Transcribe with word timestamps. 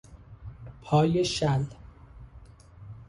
پای 0.81 1.25
شل 1.25 1.65